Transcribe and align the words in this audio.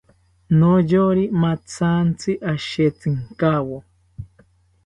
Noyori 0.59 1.23
mathantzi 1.41 2.31
ashetzinkawo 2.53 3.77